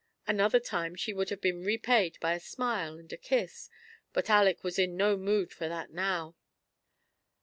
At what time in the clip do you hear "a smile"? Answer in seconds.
2.33-2.97